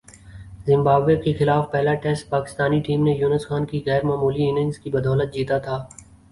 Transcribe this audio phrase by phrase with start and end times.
[0.67, 4.89] Zimbabwe کے خلاف پہلا ٹیسٹ پاکستانی ٹیم نے یونس خان کی غیر معمولی اننگز کی
[4.89, 5.77] بدولت جیتا تھا